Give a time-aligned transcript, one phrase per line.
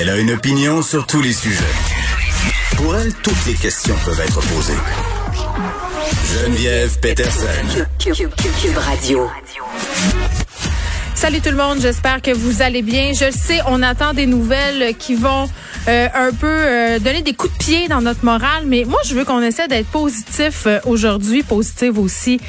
[0.00, 1.58] Elle a une opinion sur tous les sujets.
[2.76, 4.78] Pour elle, toutes les questions peuvent être posées.
[6.32, 7.48] Geneviève Peterson.
[7.98, 9.28] Cube Radio.
[11.16, 13.12] Salut tout le monde, j'espère que vous allez bien.
[13.12, 15.50] Je le sais, on attend des nouvelles qui vont
[15.88, 19.14] euh, un peu euh, donner des coups de pied dans notre morale, mais moi je
[19.14, 22.40] veux qu'on essaie d'être positif euh, aujourd'hui, positif aussi,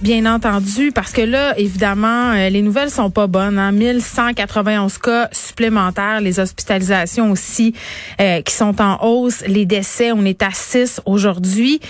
[0.00, 3.58] bien entendu, parce que là, évidemment, les nouvelles sont pas bonnes.
[3.58, 3.72] Hein?
[3.72, 7.74] 1191 cas supplémentaires, les hospitalisations aussi
[8.18, 11.80] qui sont en hausse, les décès, on est à 6 aujourd'hui.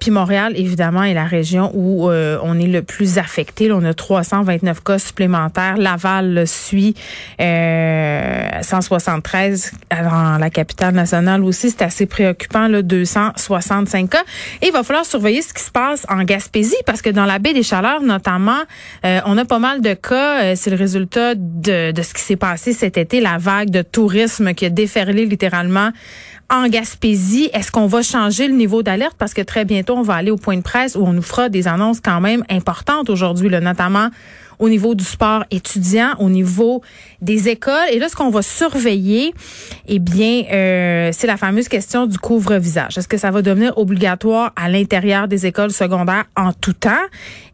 [0.00, 3.72] puis Montréal, évidemment, est la région où on est le plus affecté.
[3.72, 6.94] On a 329 cas supplémentaires Laval suit,
[7.40, 9.72] euh, 173
[10.38, 11.70] la capitale nationale aussi.
[11.70, 14.22] C'est assez préoccupant, là, 265 cas.
[14.60, 17.38] Et il va falloir surveiller ce qui se passe en Gaspésie parce que dans la
[17.38, 18.60] baie des Chaleurs, notamment,
[19.04, 20.42] euh, on a pas mal de cas.
[20.42, 23.82] Euh, c'est le résultat de, de ce qui s'est passé cet été, la vague de
[23.82, 25.90] tourisme qui a déferlé littéralement
[26.50, 27.50] en Gaspésie.
[27.54, 29.16] Est-ce qu'on va changer le niveau d'alerte?
[29.18, 31.48] Parce que très bientôt, on va aller au point de presse où on nous fera
[31.48, 34.08] des annonces quand même importantes aujourd'hui, notamment
[34.62, 36.82] au niveau du sport étudiant, au niveau
[37.20, 37.88] des écoles.
[37.90, 39.34] Et là, ce qu'on va surveiller,
[39.88, 42.96] eh bien, euh, c'est la fameuse question du couvre-visage.
[42.96, 46.92] Est-ce que ça va devenir obligatoire à l'intérieur des écoles secondaires en tout temps?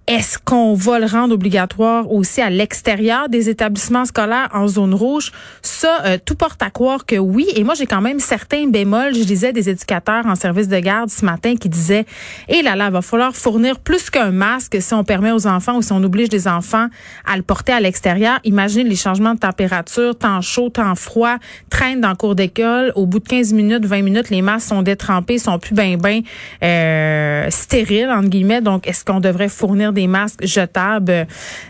[0.08, 5.32] Est-ce qu'on va le rendre obligatoire aussi à l'extérieur des établissements scolaires en zone rouge?
[5.60, 7.46] Ça, euh, tout porte à croire que oui.
[7.56, 9.14] Et moi, j'ai quand même certains bémols.
[9.14, 12.06] Je disais des éducateurs en service de garde ce matin qui disaient,
[12.48, 15.82] eh là là, va falloir fournir plus qu'un masque si on permet aux enfants ou
[15.82, 16.86] si on oblige des enfants
[17.30, 18.38] à le porter à l'extérieur.
[18.44, 21.36] Imaginez les changements de température, temps chaud, temps froid,
[21.68, 22.92] traîne dans le cours d'école.
[22.94, 26.22] Au bout de 15 minutes, 20 minutes, les masques sont détrempés, sont plus ben ben
[26.62, 28.62] euh, stériles, entre guillemets.
[28.62, 31.26] Donc, est-ce qu'on devrait fournir masques jetables,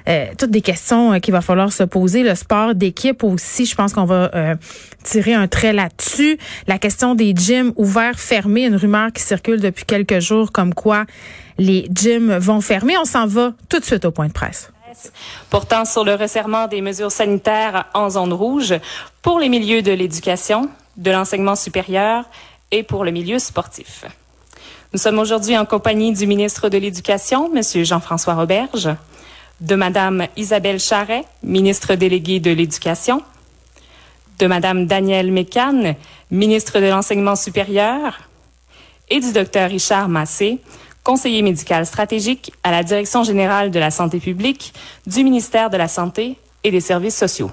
[0.09, 2.23] euh, toutes des questions euh, qu'il va falloir se poser.
[2.23, 4.55] Le sport d'équipe aussi, je pense qu'on va euh,
[5.03, 6.39] tirer un trait là-dessus.
[6.67, 11.05] La question des gyms ouverts, fermés, une rumeur qui circule depuis quelques jours comme quoi
[11.59, 12.97] les gyms vont fermer.
[12.99, 14.71] On s'en va tout de suite au point de presse
[15.51, 18.75] portant sur le resserrement des mesures sanitaires en zone rouge
[19.23, 22.25] pour les milieux de l'éducation, de l'enseignement supérieur
[22.71, 24.05] et pour le milieu sportif.
[24.95, 27.85] Nous sommes aujourd'hui en compagnie du ministre de l'Éducation, M.
[27.85, 28.89] Jean-François Roberge,
[29.61, 33.23] de Mme Isabelle Charret, ministre déléguée de l'Éducation,
[34.39, 35.95] de Mme Danielle Mécan,
[36.31, 38.21] ministre de l'Enseignement supérieur,
[39.11, 40.59] et du Dr Richard Massé,
[41.05, 44.73] conseiller médical stratégique à la Direction générale de la santé publique
[45.07, 47.51] du ministère de la Santé et des services sociaux.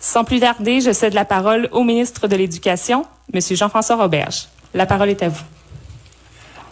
[0.00, 3.40] Sans plus tarder, je cède la parole au ministre de l'Éducation, M.
[3.40, 4.48] Jean-François Roberge.
[4.74, 5.44] La parole est à vous.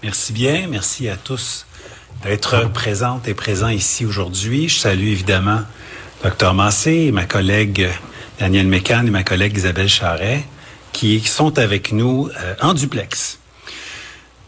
[0.06, 0.68] Merci bien.
[0.70, 1.66] Merci à tous
[2.22, 4.68] d'être présentes et présents ici aujourd'hui.
[4.68, 5.62] Je salue évidemment
[6.22, 6.54] Dr.
[6.54, 7.88] Massé et ma collègue
[8.38, 10.44] Danielle Mécan et ma collègue Isabelle Charret
[10.92, 13.40] qui sont avec nous euh, en duplex.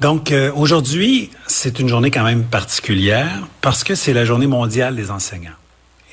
[0.01, 4.95] Donc euh, aujourd'hui, c'est une journée quand même particulière parce que c'est la journée mondiale
[4.95, 5.59] des enseignants.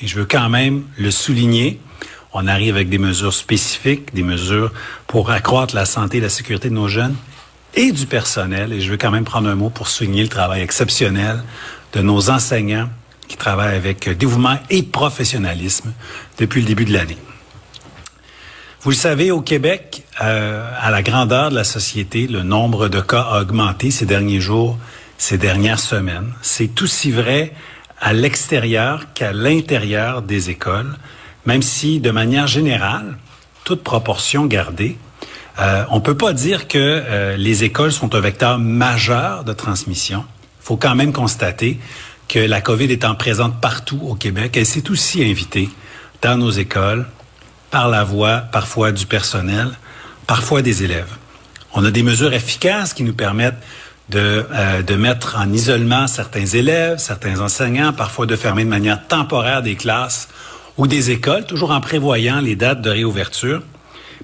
[0.02, 1.80] Et je veux quand même le souligner.
[2.34, 4.74] On arrive avec des mesures spécifiques, des mesures
[5.06, 7.16] pour accroître la santé et la sécurité de nos jeunes
[7.76, 8.74] et du personnel.
[8.74, 11.44] Et je veux quand même prendre un mot pour souligner le travail exceptionnel
[11.94, 12.90] de nos enseignants
[13.28, 15.94] qui travaillent avec dévouement et professionnalisme
[16.38, 17.18] depuis le début de l'année.
[18.82, 23.02] Vous le savez, au Québec, euh, à la grandeur de la société, le nombre de
[23.02, 24.78] cas a augmenté ces derniers jours,
[25.18, 26.32] ces dernières semaines.
[26.44, 27.54] C'est aussi vrai
[28.00, 30.96] à l'extérieur qu'à l'intérieur des écoles,
[31.48, 33.18] même si, de manière générale,
[33.64, 34.98] toute proportion gardée,
[35.60, 40.26] euh, on peut pas dire que euh, les écoles sont un vecteur majeur de transmission.
[40.62, 41.80] Il faut quand même constater
[42.28, 45.70] que la COVID étant présente partout au Québec, elle s'est aussi invitée
[46.22, 47.06] dans nos écoles
[47.72, 49.70] par la voix parfois du personnel,
[50.28, 51.12] parfois des élèves.
[51.74, 53.62] On a des mesures efficaces qui nous permettent
[54.10, 59.08] de, euh, de mettre en isolement certains élèves, certains enseignants, parfois de fermer de manière
[59.08, 60.28] temporaire des classes
[60.78, 63.62] ou des écoles, toujours en prévoyant les dates de réouverture.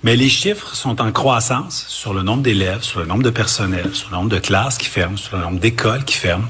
[0.03, 3.93] Mais les chiffres sont en croissance sur le nombre d'élèves, sur le nombre de personnels,
[3.93, 6.47] sur le nombre de classes qui ferment, sur le nombre d'écoles qui ferment.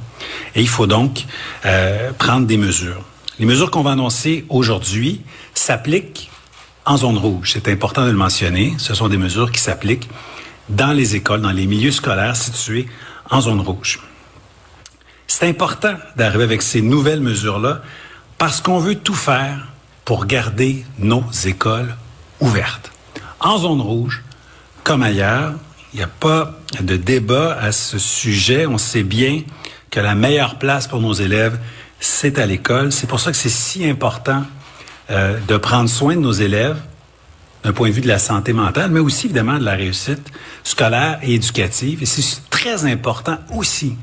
[0.55, 1.25] Et il faut donc
[1.65, 3.03] euh, prendre des mesures.
[3.39, 5.21] Les mesures qu'on va annoncer aujourd'hui
[5.53, 6.29] s'appliquent
[6.85, 7.51] en zone rouge.
[7.53, 8.73] C'est important de le mentionner.
[8.77, 10.09] Ce sont des mesures qui s'appliquent
[10.69, 12.87] dans les écoles, dans les milieux scolaires situés
[13.29, 13.99] en zone rouge.
[15.27, 17.81] C'est important d'arriver avec ces nouvelles mesures-là
[18.37, 19.67] parce qu'on veut tout faire
[20.05, 21.95] pour garder nos écoles
[22.39, 22.90] ouvertes.
[23.43, 24.23] En zone rouge,
[24.83, 25.53] comme ailleurs,
[25.93, 28.67] il n'y a pas de débat à ce sujet.
[28.67, 29.41] On sait bien
[29.89, 31.59] que la meilleure place pour nos élèves,
[31.99, 32.91] c'est à l'école.
[32.91, 34.43] C'est pour ça que c'est si important
[35.09, 36.77] euh, de prendre soin de nos élèves
[37.63, 40.31] d'un point de vue de la santé mentale, mais aussi évidemment de la réussite
[40.63, 42.01] scolaire et éducative.
[42.01, 43.95] Et c'est très important aussi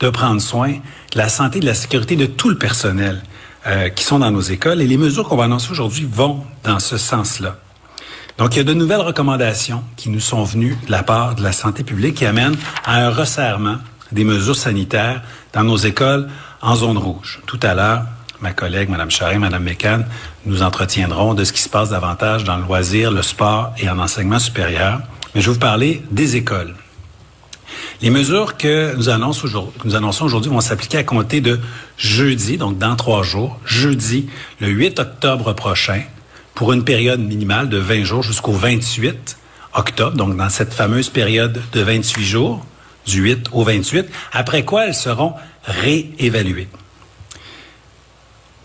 [0.00, 3.22] de prendre soin de la santé et de la sécurité de tout le personnel
[3.66, 4.80] euh, qui sont dans nos écoles.
[4.80, 7.58] Et les mesures qu'on va annoncer aujourd'hui vont dans ce sens-là.
[8.38, 11.42] Donc, il y a de nouvelles recommandations qui nous sont venues de la part de
[11.42, 13.78] la santé publique qui amènent à un resserrement
[14.12, 16.28] des mesures sanitaires dans nos écoles
[16.62, 17.40] en zone rouge.
[17.46, 18.04] Tout à l'heure,
[18.40, 20.04] ma collègue, Mme Charest, Mme Mécan,
[20.46, 23.98] nous entretiendront de ce qui se passe davantage dans le loisir, le sport et en
[23.98, 25.00] enseignement supérieur.
[25.34, 26.74] Mais je vais vous parler des écoles.
[28.00, 31.58] Les mesures que nous, annonçons aujourd'hui vont s'appliquer à compter de
[31.96, 34.28] jeudi, donc dans trois jours, jeudi,
[34.60, 36.02] le 8 octobre prochain,
[36.58, 39.38] pour une période minimale de 20 jours jusqu'au 28
[39.74, 42.66] octobre, donc dans cette fameuse période de 28 jours,
[43.06, 46.66] du 8 au 28, après quoi elles seront réévaluées.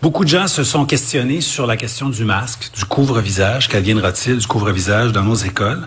[0.02, 3.68] Beaucoup de gens se sont questionnés sur la question du masque, du couvre-visage.
[3.68, 5.86] Qu'adviendra-t-il du couvre-visage dans nos écoles?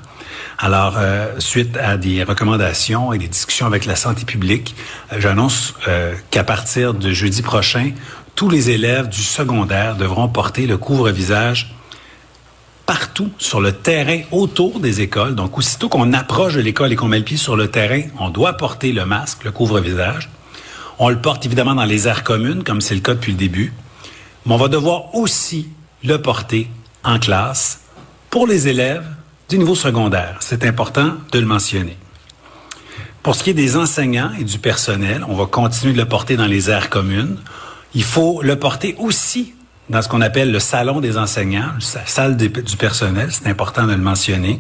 [0.59, 4.77] Alors, euh, suite à des recommandations et des discussions avec la santé publique,
[5.11, 7.91] euh, j'annonce euh, qu'à partir de jeudi prochain,
[8.33, 11.73] tous les élèves du secondaire devront porter le couvre-visage
[12.87, 15.35] partout sur le terrain autour des écoles.
[15.35, 18.29] Donc, aussitôt qu'on approche de l'école et qu'on met le pied sur le terrain, on
[18.29, 20.31] doit porter le masque, le couvre-visage.
[20.97, 23.71] On le porte évidemment dans les aires communes, comme c'est le cas depuis le début
[24.47, 25.67] mais on va devoir aussi
[26.03, 26.69] le porter
[27.03, 27.81] en classe
[28.29, 29.05] pour les élèves
[29.49, 30.37] du niveau secondaire.
[30.39, 31.97] C'est important de le mentionner.
[33.23, 36.37] Pour ce qui est des enseignants et du personnel, on va continuer de le porter
[36.37, 37.37] dans les aires communes.
[37.93, 39.53] Il faut le porter aussi
[39.89, 43.93] dans ce qu'on appelle le salon des enseignants, la salle du personnel, c'est important de
[43.93, 44.59] le mentionner.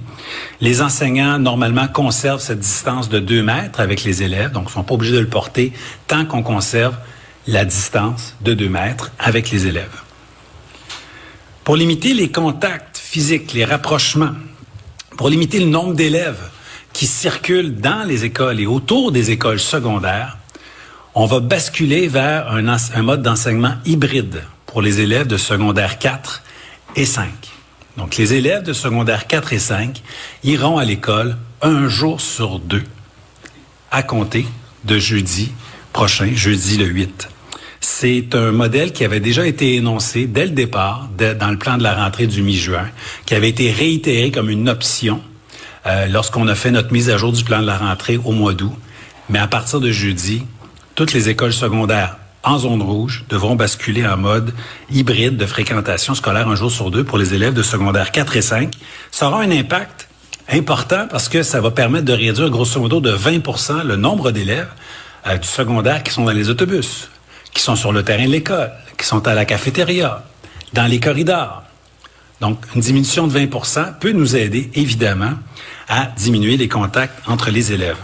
[0.61, 4.73] Les enseignants, normalement, conservent cette distance de deux mètres avec les élèves, donc ils ne
[4.73, 5.73] sont pas obligés de le porter
[6.07, 6.95] tant qu'on conserve
[7.45, 10.01] la distance de 2 mètres avec les élèves.
[11.63, 14.33] Pour limiter les contacts physiques, les rapprochements,
[15.17, 16.49] pour limiter le nombre d'élèves
[16.93, 20.37] qui circulent dans les écoles et autour des écoles secondaires,
[21.15, 26.43] on va basculer vers un mode d'enseignement hybride pour les élèves de secondaire 4
[26.95, 27.29] et 5.
[27.97, 30.03] Donc, les élèves de secondaire 4 et 5
[30.43, 32.83] iront à l'école un jour sur deux,
[33.89, 34.45] à compter
[34.83, 35.51] de jeudi
[35.93, 37.29] prochain, jeudi le 8.
[37.79, 41.83] C'est un modèle qui avait déjà été énoncé dès le départ, dans le plan de
[41.83, 42.87] la rentrée du mi-juin,
[43.25, 45.21] qui avait été réitéré comme une option
[45.87, 48.53] euh, lorsqu'on a fait notre mise à jour du plan de la rentrée au mois
[48.53, 48.73] d'août.
[49.29, 50.43] Mais à partir de jeudi,
[50.95, 54.53] toutes les écoles secondaires en zone rouge devront basculer en mode
[54.91, 58.41] hybride de fréquentation scolaire un jour sur deux pour les élèves de secondaire 4 et
[58.41, 58.73] 5.
[59.11, 60.07] Ça aura un impact
[60.49, 64.69] important parce que ça va permettre de réduire grosso modo de 20 le nombre d'élèves
[65.27, 67.09] euh, du secondaire qui sont dans les autobus
[67.57, 70.23] qui sont sur le terrain de l'école, qui sont à la cafétéria,
[70.73, 71.63] dans les corridors.
[72.39, 75.33] Donc, une diminution de 20% peut nous aider, évidemment,
[75.89, 77.97] à diminuer les contacts entre les élèves.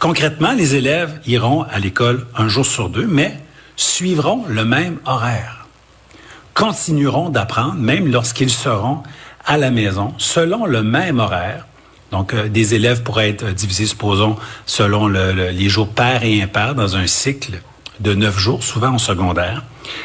[0.00, 3.38] Concrètement, les élèves iront à l'école un jour sur deux, mais
[3.76, 5.66] suivront le même horaire.
[6.54, 9.02] Continueront d'apprendre, même lorsqu'ils seront
[9.46, 11.66] à la maison, selon le même horaire.
[12.10, 14.36] Donc, euh, des élèves pourraient être divisés, supposons,
[14.66, 17.60] selon les jours pairs et impairs dans un cycle
[18.00, 19.62] de neuf jours, souvent en secondaire.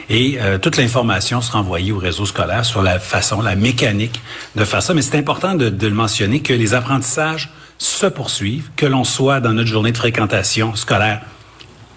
[0.10, 4.22] Et euh, toute l'information sera envoyée au réseau scolaire sur la façon, la mécanique
[4.56, 4.94] de faire ça.
[4.94, 9.40] Mais c'est important de, de, le mentionner que les apprentissages se poursuivent, que l'on soit
[9.40, 11.22] dans notre journée de fréquentation scolaire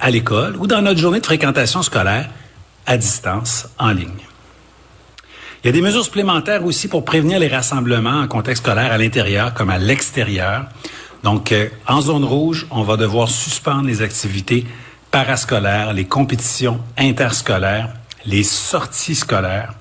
[0.00, 2.28] à l'école ou dans notre journée de fréquentation scolaire
[2.86, 4.08] à distance en ligne.
[5.62, 8.98] Il y a des mesures supplémentaires aussi pour prévenir les rassemblements en contexte scolaire à
[8.98, 10.64] l'intérieur comme à l'extérieur.
[11.22, 14.64] Donc, euh, en zone rouge, on va devoir suspendre les activités
[15.10, 17.90] parascolaires, les compétitions interscolaires,
[18.24, 19.74] les sorties scolaires.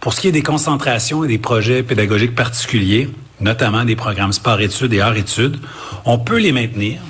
[0.00, 3.08] Pour ce qui est des concentrations et des projets pédagogiques particuliers,
[3.40, 5.58] notamment des programmes sport-études et art-études,
[6.04, 7.00] on peut les maintenir,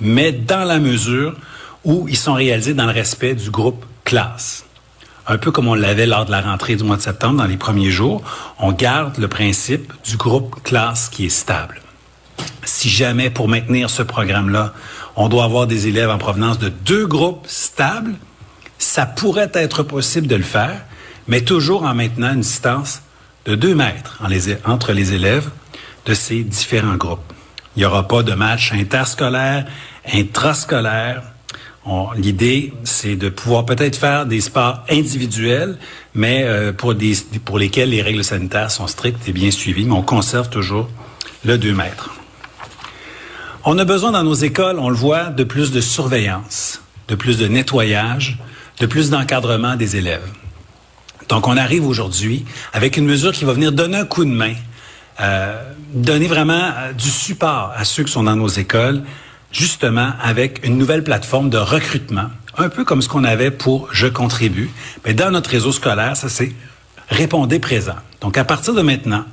[0.00, 1.36] mais dans la mesure
[1.84, 4.64] où ils sont réalisés dans le respect du groupe classe.
[5.26, 7.56] Un peu comme on l'avait lors de la rentrée du mois de septembre, dans les
[7.56, 8.22] premiers jours,
[8.58, 11.80] on garde le principe du groupe classe qui est stable.
[12.64, 14.72] si jamais pour maintenir ce programme-là,
[15.16, 18.14] on doit avoir des élèves en provenance de deux groupes stables,
[18.78, 20.80] ça pourrait être possible de le faire,
[21.28, 23.02] mais toujours en maintenant une distance
[23.44, 24.20] de deux mètres
[24.64, 25.50] entre les élèves
[26.06, 27.32] de ces différents groupes.
[27.76, 29.66] Il n'y aura pas de match interscolaire,
[30.12, 31.22] intrascolaire.
[32.16, 35.78] L'idée, c'est de pouvoir peut-être faire des sports individuels,
[36.14, 40.48] mais euh, pour, lesquels les règles sanitaires sont strictes et bien suivies, mais on conserve
[40.48, 40.88] toujours
[41.44, 42.10] le 2 mètres.
[43.64, 47.38] On a besoin dans nos écoles, on le voit, de plus de surveillance, de plus
[47.38, 48.38] de nettoyage,
[48.78, 50.28] de plus d'encadrement des élèves.
[51.28, 54.54] Donc, on arrive aujourd'hui avec une mesure qui va venir donner un coup de main,
[55.20, 55.62] euh,
[55.94, 59.02] donner vraiment euh, du support à ceux qui sont dans nos écoles,
[59.52, 64.06] justement avec une nouvelle plateforme de recrutement, un peu comme ce qu'on avait pour Je
[64.06, 64.70] contribue.
[65.04, 66.52] Mais dans notre réseau scolaire, ça c'est
[67.12, 67.96] Répondez présent.
[68.22, 69.24] Donc, à partir de maintenant,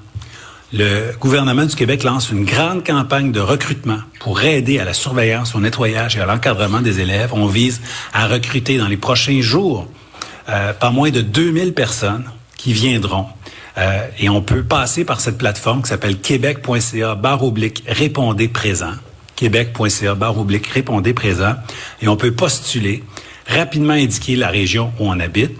[0.73, 5.55] le gouvernement du Québec lance une grande campagne de recrutement pour aider à la surveillance,
[5.55, 7.33] au nettoyage et à l'encadrement des élèves.
[7.33, 7.79] On vise
[8.13, 9.87] à recruter dans les prochains jours
[10.49, 12.25] euh, pas moins de 2000 personnes
[12.57, 13.27] qui viendront.
[13.77, 17.41] Euh, et on peut passer par cette plateforme qui s'appelle québec.ca barre
[17.87, 18.91] répondez présent.
[19.39, 20.17] québec.ca
[20.73, 21.53] répondez présent.
[22.01, 23.03] Et on peut postuler,
[23.47, 25.51] rapidement indiquer la région où on habite.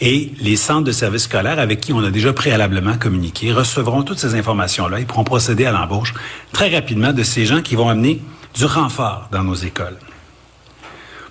[0.00, 4.18] Et les centres de services scolaires avec qui on a déjà préalablement communiqué recevront toutes
[4.18, 6.14] ces informations-là et pourront procéder à l'embauche
[6.52, 8.20] très rapidement de ces gens qui vont amener
[8.54, 9.98] du renfort dans nos écoles.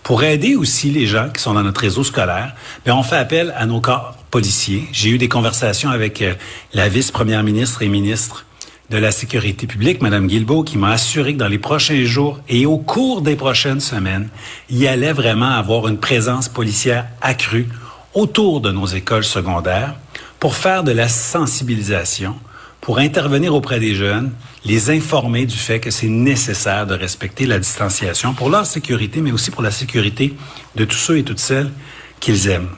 [0.03, 3.53] Pour aider aussi les gens qui sont dans notre réseau scolaire, bien, on fait appel
[3.57, 4.87] à nos corps policiers.
[4.93, 6.35] J'ai eu des conversations avec euh,
[6.73, 8.45] la vice-première ministre et ministre
[8.89, 12.65] de la Sécurité publique, Mme Guilbeault, qui m'a assuré que dans les prochains jours et
[12.65, 14.29] au cours des prochaines semaines,
[14.69, 17.67] il allait vraiment avoir une présence policière accrue
[18.13, 19.95] autour de nos écoles secondaires
[20.39, 22.35] pour faire de la sensibilisation,
[22.81, 24.31] pour intervenir auprès des jeunes,
[24.65, 29.31] les informer du fait que c'est nécessaire de respecter la distanciation pour leur sécurité, mais
[29.31, 30.33] aussi pour la sécurité
[30.75, 31.71] de tous ceux et toutes celles
[32.19, 32.69] qu'ils aiment.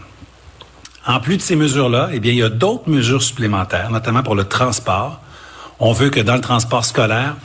[1.07, 4.35] En plus de ces mesures-là, eh bien, il y a d'autres mesures supplémentaires, notamment pour
[4.35, 5.21] le transport.
[5.83, 7.35] On veut que dans le transport scolaire,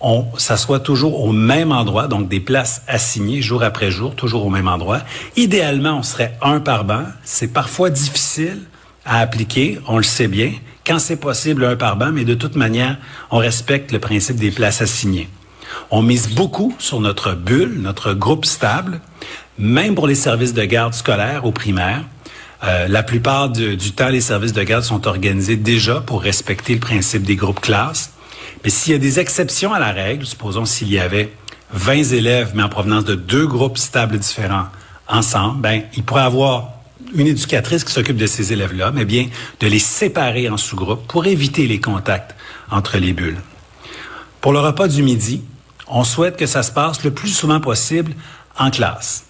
[0.00, 4.50] on s'assoit toujours au même endroit, donc des places assignées jour après jour, toujours au
[4.50, 5.02] même endroit.
[5.36, 7.04] Idéalement, on serait un par banc.
[7.22, 8.62] C'est parfois difficile
[9.04, 10.52] à appliquer, on le sait bien,
[10.84, 12.96] quand c'est possible, un par banc, mais de toute manière,
[13.30, 15.28] on respecte le principe des places assignées.
[15.92, 19.00] On mise beaucoup sur notre bulle, notre groupe stable,
[19.58, 22.02] même pour les services de garde scolaire au primaire.
[22.64, 26.80] Euh, la plupart du, temps, les services de garde sont organisés déjà pour respecter le
[26.80, 28.12] principe des groupes classes.
[28.64, 31.32] Mais s'il y a des exceptions à la règle, supposons s'il y avait
[31.72, 34.66] 20 élèves, mais en provenance de deux groupes stables différents
[35.08, 36.70] ensemble, ben, il pourrait avoir
[37.14, 39.28] une éducatrice qui s'occupe de ces élèves-là, mais bien
[39.60, 42.34] de les séparer en sous-groupes pour éviter les contacts
[42.70, 43.40] entre les bulles.
[44.40, 45.42] Pour le repas du midi,
[45.88, 48.12] on souhaite que ça se passe le plus souvent possible
[48.58, 49.26] en classe.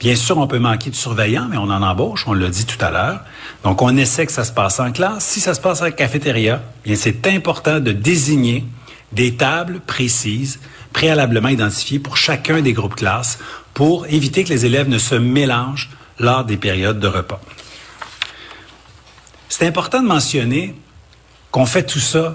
[0.00, 2.82] Bien sûr, on peut manquer de surveillants, mais on en embauche, on l'a dit tout
[2.84, 3.20] à l'heure.
[3.62, 5.24] Donc, on essaie que ça se passe en classe.
[5.24, 8.64] Si ça se passe en cafétéria, bien, c'est important de désigner
[9.12, 10.60] des tables précises,
[10.92, 13.38] préalablement identifiées pour chacun des groupes classes,
[13.72, 17.40] pour éviter que les élèves ne se mélangent lors des périodes de repas.
[19.48, 20.74] C'est important de mentionner
[21.50, 22.34] qu'on fait tout ça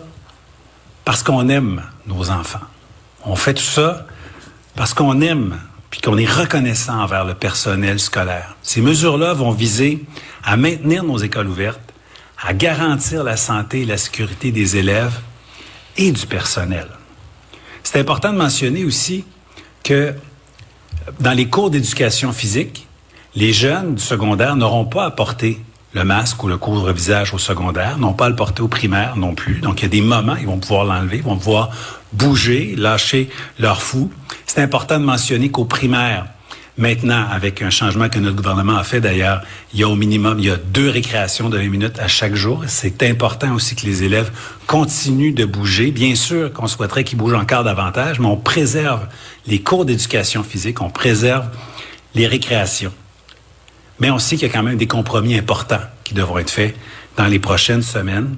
[1.04, 2.62] parce qu'on aime nos enfants.
[3.26, 4.06] On fait tout ça
[4.76, 8.56] parce qu'on aime puis qu'on est reconnaissant envers le personnel scolaire.
[8.62, 10.06] Ces mesures-là vont viser
[10.44, 11.94] à maintenir nos écoles ouvertes,
[12.42, 15.20] à garantir la santé et la sécurité des élèves
[15.98, 16.88] et du personnel.
[17.84, 19.26] C'est important de mentionner aussi
[19.84, 20.14] que
[21.20, 22.88] dans les cours d'éducation physique,
[23.36, 25.60] les jeunes du secondaire n'auront pas à porter
[25.94, 29.60] le masque ou le couvre-visage au secondaire, n'ont pas le porter au primaire non plus.
[29.60, 31.72] Donc, il y a des moments, ils vont pouvoir l'enlever, ils vont pouvoir
[32.14, 34.12] bouger, lâcher leur fou.
[34.46, 36.28] C'est important de mentionner qu'au primaire,
[36.78, 39.42] maintenant, avec un changement que notre gouvernement a fait d'ailleurs,
[39.74, 42.36] il y a au minimum, il y a deux récréations de 20 minutes à chaque
[42.36, 42.64] jour.
[42.68, 44.32] C'est important aussi que les élèves
[44.68, 45.92] continuent de bouger.
[45.92, 49.08] Bien sûr qu'on souhaiterait qu'ils bougent encore davantage, mais on préserve
[49.48, 51.48] les cours d'éducation physique, on préserve
[52.16, 52.94] les récréations.
[54.00, 56.76] Mais on sait qu'il y a quand même des compromis importants qui devront être faits
[57.18, 58.38] dans les prochaines semaines.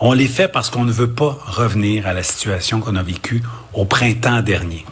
[0.00, 3.42] On les fait parce qu'on ne veut pas revenir à la situation qu'on a vécue
[3.72, 4.84] au printemps dernier.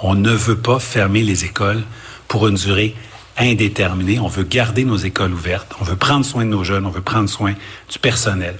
[0.00, 1.82] On ne veut pas fermer les écoles
[2.26, 2.96] pour une durée
[3.36, 4.18] indéterminée.
[4.18, 5.74] On veut garder nos écoles ouvertes.
[5.80, 6.86] On veut prendre soin de nos jeunes.
[6.86, 7.52] On veut prendre soin
[7.90, 8.56] du personnel.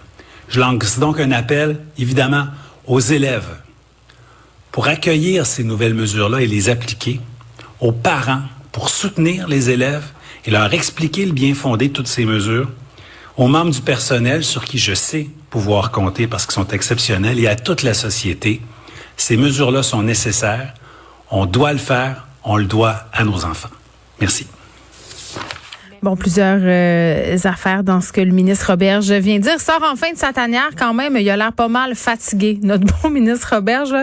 [0.48, 2.46] Je lance donc un appel, évidemment,
[2.86, 3.56] aux élèves
[4.72, 7.20] pour accueillir ces nouvelles mesures-là et les appliquer,
[7.80, 8.42] aux parents
[8.72, 10.04] pour soutenir les élèves
[10.46, 12.68] et leur expliquer le bien fondé de toutes ces mesures,
[13.36, 17.46] aux membres du personnel sur qui je sais pouvoir compter parce qu'ils sont exceptionnels et
[17.46, 18.60] à toute la société.
[19.16, 20.74] Ces mesures-là sont nécessaires.
[21.30, 22.26] On doit le faire.
[22.44, 23.68] On le doit à nos enfants.
[24.20, 24.46] Merci.
[26.02, 29.60] Bon, plusieurs euh, affaires dans ce que le ministre Roberge vient de dire.
[29.60, 31.14] Sort en fin de sa tanière quand même.
[31.18, 32.58] Il a l'air pas mal fatigué.
[32.62, 33.94] Notre bon ministre Roberge,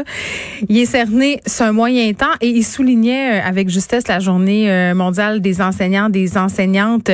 [0.70, 4.70] il est cerné sur un moyen temps et il soulignait euh, avec justesse la journée
[4.70, 7.10] euh, mondiale des enseignants, des enseignantes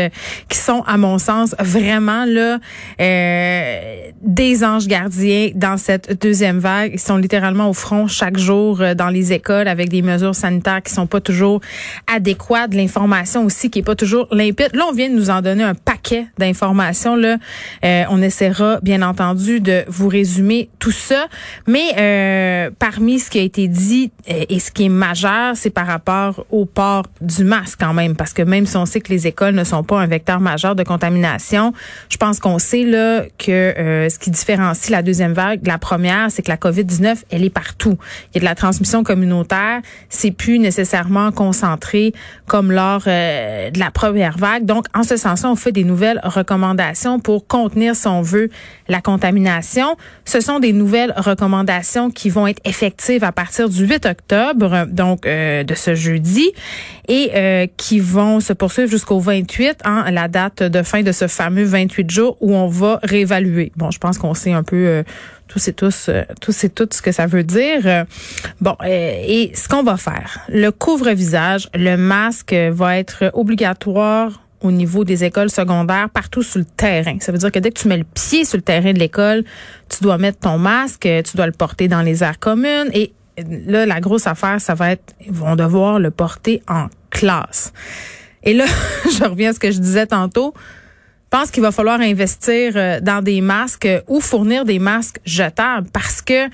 [0.49, 2.59] qui sont, à mon sens, vraiment là
[2.99, 6.91] des anges gardiens dans cette deuxième vague.
[6.93, 10.93] Ils sont littéralement au front chaque jour dans les écoles avec des mesures sanitaires qui
[10.93, 11.61] sont pas toujours
[12.13, 14.72] adéquates, l'information aussi qui est pas toujours limpide.
[14.73, 17.15] Là, on vient de nous en donner un paquet d'informations.
[17.15, 17.37] Là,
[17.85, 21.27] euh, on essaiera bien entendu de vous résumer tout ça.
[21.67, 25.69] Mais euh, parmi ce qui a été dit euh, et ce qui est majeur, c'est
[25.69, 29.13] par rapport au port du masque quand même, parce que même si on sait que
[29.13, 31.71] les écoles ne sont pas un vecteur majeur de contamination,
[32.09, 36.31] je pense qu'on sait là que ce qui différencie la deuxième vague de la première,
[36.31, 37.97] c'est que la COVID-19, elle est partout.
[38.31, 42.13] Il y a de la transmission communautaire, c'est plus nécessairement concentré
[42.47, 44.62] comme lors de la première vague.
[44.63, 48.49] Donc, en ce sens-là, on fait des nouvelles recommandations pour contenir, si on veut,
[48.87, 49.97] la contamination.
[50.23, 55.25] Ce sont des nouvelles recommandations qui vont être effectives à partir du 8 octobre, donc
[55.25, 56.53] euh, de ce jeudi,
[57.09, 61.27] et euh, qui vont se poursuivre jusqu'au 28, hein, la date de fin de ce
[61.27, 63.73] fameux 28 jours où on va réévaluer.
[63.75, 65.03] Bon, je pense qu'on sait un peu euh,
[65.49, 68.05] tous et tous, tous et toutes ce que ça veut dire.
[68.61, 75.03] Bon, et ce qu'on va faire, le couvre-visage, le masque va être obligatoire au niveau
[75.03, 77.17] des écoles secondaires partout sur le terrain.
[77.19, 79.43] Ça veut dire que dès que tu mets le pied sur le terrain de l'école,
[79.89, 83.85] tu dois mettre ton masque, tu dois le porter dans les aires communes et là,
[83.85, 87.73] la grosse affaire, ça va être, ils vont devoir le porter en classe.
[88.43, 88.65] Et là,
[89.05, 90.53] je reviens à ce que je disais tantôt.
[90.55, 95.87] Je pense qu'il va falloir investir euh, dans des masques ou fournir des masques jetables
[95.91, 96.47] parce que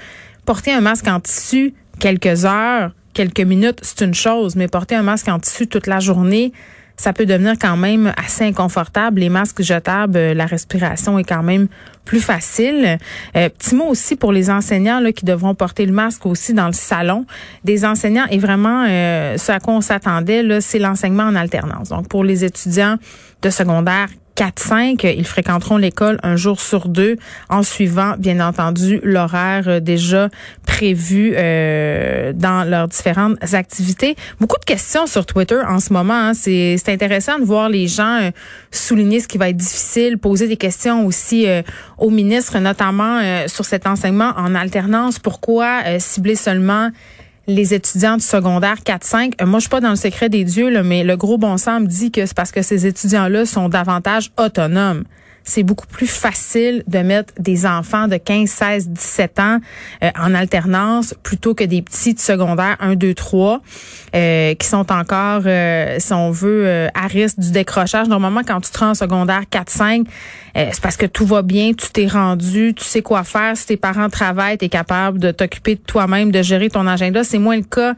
[0.46, 5.04] porter un masque en tissu quelques heures, quelques minutes, c'est une chose, mais porter un
[5.04, 6.54] masque en tissu toute la journée,
[7.00, 9.22] ça peut devenir quand même assez inconfortable.
[9.22, 11.70] Les masques jetables, euh, la respiration est quand même
[12.04, 12.98] plus facile.
[13.38, 16.68] Euh, petit mot aussi pour les enseignants là, qui devront porter le masque aussi dans
[16.68, 17.26] le salon.
[17.64, 21.88] Des enseignants et vraiment euh, ce à quoi on s'attendait, c'est l'enseignement en alternance.
[21.88, 22.98] Donc pour les étudiants
[23.42, 24.10] de secondaire
[24.40, 27.18] 4-5, ils fréquenteront l'école un jour sur deux
[27.50, 30.30] en suivant, bien entendu, l'horaire euh, déjà
[30.66, 34.16] prévu euh, dans leurs différentes activités.
[34.40, 36.14] Beaucoup de questions sur Twitter en ce moment.
[36.14, 36.34] Hein.
[36.34, 38.32] C'est intéressant de voir les gens euh,
[38.72, 41.46] souligner ce qui va être difficile, poser des questions aussi
[41.98, 45.20] au ministre, notamment sur cet enseignement en alternance.
[45.20, 46.92] Pourquoi cibler seulement
[47.50, 49.34] les étudiants du secondaire 4-5.
[49.42, 51.58] Euh, moi, je suis pas dans le secret des dieux, là, mais le gros bon
[51.58, 55.04] sens me dit que c'est parce que ces étudiants-là sont davantage autonomes
[55.44, 59.60] c'est beaucoup plus facile de mettre des enfants de 15, 16, 17 ans
[60.04, 63.62] euh, en alternance plutôt que des petits de secondaire 1, 2, 3
[64.12, 68.08] qui sont encore, euh, si on veut, euh, à risque du décrochage.
[68.08, 70.08] Normalement, quand tu te rends en secondaire 4, 5,
[70.56, 73.56] c'est parce que tout va bien, tu t'es rendu, tu sais quoi faire.
[73.56, 77.24] Si tes parents travaillent, tu es capable de t'occuper de toi-même, de gérer ton agenda.
[77.24, 77.94] C'est moins le cas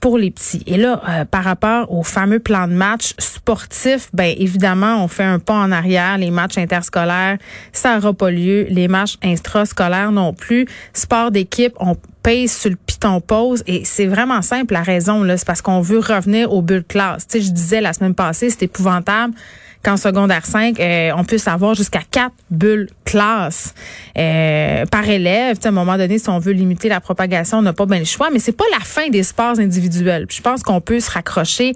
[0.00, 0.62] pour les petits.
[0.66, 5.24] Et là, euh, par rapport au fameux plan de match sportif, ben évidemment, on fait
[5.24, 6.18] un pas en arrière.
[6.18, 7.38] Les matchs interscolaires,
[7.72, 8.66] ça n'aura pas lieu.
[8.70, 10.66] Les matchs intrascolaires non plus.
[10.92, 13.62] Sport d'équipe, on paye sur le piton pause.
[13.66, 15.22] Et c'est vraiment simple la raison.
[15.22, 17.26] là, C'est parce qu'on veut revenir au bulles classe.
[17.26, 19.34] Tu sais, je disais la semaine passée, c'est épouvantable
[19.82, 23.74] qu'en secondaire 5, euh, on puisse avoir jusqu'à quatre bulles classe
[24.16, 25.56] euh, par élève.
[25.62, 28.04] à un moment donné, si on veut limiter la propagation, on n'a pas bien le
[28.04, 30.26] choix, mais c'est pas la fin des sports individuels.
[30.30, 31.74] je pense qu'on peut se raccrocher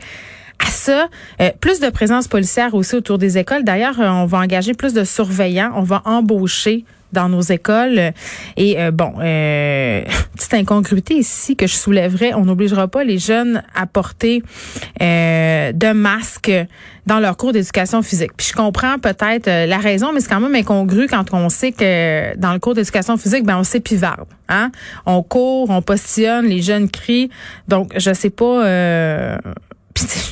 [0.58, 1.08] à ça.
[1.40, 3.64] Euh, plus de présence policière aussi autour des écoles.
[3.64, 5.72] D'ailleurs, on va engager plus de surveillants.
[5.76, 8.12] On va embaucher dans nos écoles.
[8.56, 10.02] Et euh, bon, euh,
[10.36, 14.42] petite incongruité ici que je soulèverais, on n'obligera pas les jeunes à porter
[15.00, 16.52] euh, de masques
[17.06, 18.32] dans leur cours d'éducation physique.
[18.36, 21.72] Puis je comprends peut-être euh, la raison, mais c'est quand même incongru quand on sait
[21.72, 24.28] que dans le cours d'éducation physique, ben on s'épivarde.
[24.48, 24.70] Hein?
[25.06, 27.30] On court, on postillonne, les jeunes crient.
[27.68, 29.36] Donc, je sais pas euh,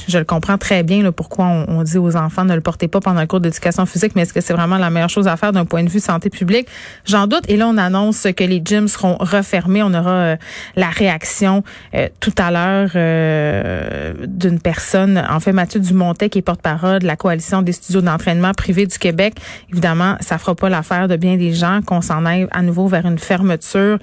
[0.08, 3.00] je le comprends très bien là, pourquoi on, dit aux enfants ne le portez pas
[3.00, 5.52] pendant le cours d'éducation physique, mais est-ce que c'est vraiment la meilleure chose à faire
[5.52, 6.68] d'un point de vue santé publique?
[7.04, 7.42] J'en doute.
[7.48, 9.82] Et là, on annonce que les gyms seront refermés.
[9.82, 10.36] On aura euh,
[10.76, 11.62] la réaction
[11.94, 17.06] euh, tout à l'heure euh, d'une personne, en fait Mathieu Dumontet, qui est porte-parole de
[17.06, 19.34] la coalition des studios d'entraînement privés du Québec.
[19.70, 23.06] Évidemment, ça fera pas l'affaire de bien des gens qu'on s'en aille à nouveau vers
[23.06, 23.98] une fermeture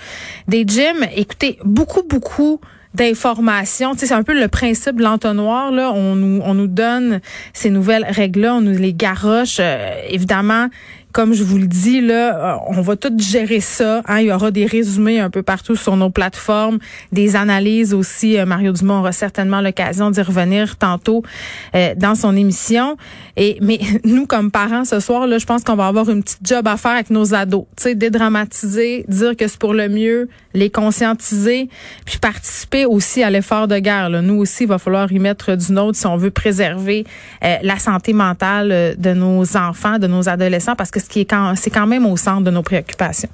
[0.47, 1.05] des gyms.
[1.15, 2.59] Écoutez, beaucoup, beaucoup
[2.93, 3.93] d'informations.
[3.97, 5.71] C'est un peu le principe de l'entonnoir.
[5.71, 5.91] Là.
[5.93, 7.21] On, nous, on nous donne
[7.53, 9.57] ces nouvelles règles-là, on nous les garoche.
[9.59, 10.67] Euh, évidemment,
[11.17, 14.03] comme je vous le dis, là, euh, on va tout gérer ça.
[14.05, 14.19] Hein.
[14.19, 16.77] Il y aura des résumés un peu partout sur nos plateformes,
[17.11, 18.37] des analyses aussi.
[18.37, 21.23] Euh, Mario Dumont aura certainement l'occasion d'y revenir tantôt
[21.73, 22.97] euh, dans son émission.
[23.35, 26.45] Et mais nous, comme parents, ce soir, là, je pense qu'on va avoir une petite
[26.45, 27.65] job à faire avec nos ados.
[27.77, 31.69] Tu sais, dédramatiser, dire que c'est pour le mieux, les conscientiser,
[32.05, 34.09] puis participer aussi à l'effort de guerre.
[34.09, 37.05] Nous aussi, il va falloir y mettre du nôtre si on veut préserver
[37.41, 41.69] la santé mentale de nos enfants, de nos adolescents, parce que ce qui est c'est
[41.69, 43.29] quand même au centre de nos préoccupations.